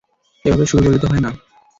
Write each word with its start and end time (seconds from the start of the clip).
এভাবে 0.45 0.65
শুরু 0.65 0.81
করলে 0.83 0.99
তো 0.99 1.07
হয় 1.07 1.23
না। 1.25 1.29